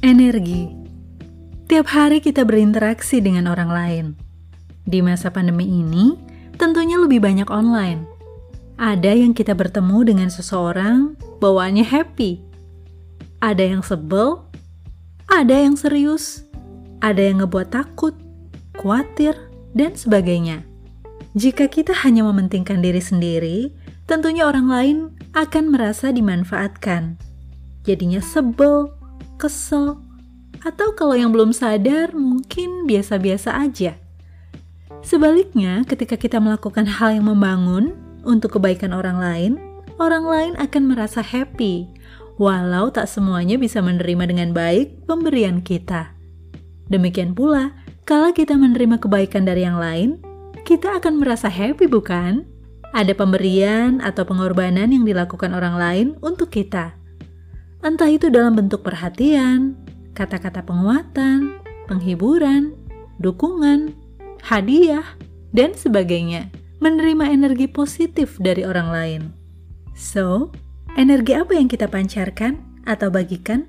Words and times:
Energi. 0.00 0.64
Tiap 1.68 1.92
hari 1.92 2.24
kita 2.24 2.48
berinteraksi 2.48 3.20
dengan 3.20 3.52
orang 3.52 3.68
lain. 3.68 4.06
Di 4.88 5.04
masa 5.04 5.28
pandemi 5.28 5.68
ini, 5.68 6.16
tentunya 6.56 6.96
lebih 6.96 7.20
banyak 7.20 7.44
online. 7.52 8.08
Ada 8.80 9.12
yang 9.12 9.36
kita 9.36 9.52
bertemu 9.52 10.08
dengan 10.08 10.32
seseorang, 10.32 11.20
bawaannya 11.44 11.84
happy. 11.84 12.40
Ada 13.44 13.76
yang 13.76 13.84
sebel, 13.84 14.40
ada 15.28 15.52
yang 15.52 15.76
serius, 15.76 16.48
ada 17.04 17.20
yang 17.20 17.44
ngebuat 17.44 17.68
takut, 17.68 18.16
khawatir, 18.80 19.36
dan 19.76 20.00
sebagainya. 20.00 20.64
Jika 21.36 21.68
kita 21.68 21.92
hanya 22.08 22.24
mementingkan 22.24 22.80
diri 22.80 23.04
sendiri, 23.04 23.68
tentunya 24.08 24.48
orang 24.48 24.64
lain 24.64 24.96
akan 25.36 25.68
merasa 25.68 26.08
dimanfaatkan. 26.08 27.20
Jadinya 27.84 28.24
sebel, 28.24 28.96
kesel, 29.40 29.96
atau 30.60 30.92
kalau 30.92 31.16
yang 31.16 31.32
belum 31.32 31.56
sadar 31.56 32.12
mungkin 32.12 32.84
biasa-biasa 32.84 33.56
aja. 33.56 33.96
Sebaliknya, 35.00 35.80
ketika 35.88 36.20
kita 36.20 36.36
melakukan 36.36 36.84
hal 36.84 37.16
yang 37.16 37.24
membangun 37.24 37.96
untuk 38.20 38.60
kebaikan 38.60 38.92
orang 38.92 39.16
lain, 39.16 39.52
orang 39.96 40.28
lain 40.28 40.52
akan 40.60 40.92
merasa 40.92 41.24
happy, 41.24 41.88
walau 42.36 42.92
tak 42.92 43.08
semuanya 43.08 43.56
bisa 43.56 43.80
menerima 43.80 44.28
dengan 44.28 44.52
baik 44.52 45.08
pemberian 45.08 45.64
kita. 45.64 46.12
Demikian 46.92 47.32
pula, 47.32 47.72
kalau 48.04 48.36
kita 48.36 48.60
menerima 48.60 49.00
kebaikan 49.00 49.48
dari 49.48 49.64
yang 49.64 49.80
lain, 49.80 50.20
kita 50.68 51.00
akan 51.00 51.16
merasa 51.24 51.48
happy, 51.48 51.88
bukan? 51.88 52.44
Ada 52.92 53.16
pemberian 53.16 54.02
atau 54.04 54.26
pengorbanan 54.26 54.90
yang 54.90 55.08
dilakukan 55.08 55.54
orang 55.56 55.78
lain 55.80 56.06
untuk 56.20 56.52
kita. 56.52 56.99
Entah 57.80 58.12
itu 58.12 58.28
dalam 58.28 58.60
bentuk 58.60 58.84
perhatian, 58.84 59.72
kata-kata 60.12 60.60
penguatan, 60.60 61.56
penghiburan, 61.88 62.76
dukungan, 63.16 63.96
hadiah, 64.44 65.04
dan 65.56 65.72
sebagainya. 65.72 66.52
Menerima 66.84 67.32
energi 67.32 67.68
positif 67.68 68.36
dari 68.36 68.64
orang 68.68 68.88
lain. 68.88 69.22
So, 69.96 70.52
energi 70.96 71.36
apa 71.36 71.56
yang 71.56 71.72
kita 71.72 71.88
pancarkan 71.88 72.84
atau 72.84 73.08
bagikan? 73.08 73.68